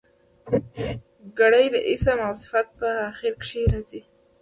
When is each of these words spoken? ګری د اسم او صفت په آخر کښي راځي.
ګری 1.37 1.65
د 1.73 1.75
اسم 1.91 2.17
او 2.27 2.33
صفت 2.43 2.67
په 2.79 2.87
آخر 3.09 3.31
کښي 3.41 3.61
راځي. 3.71 4.01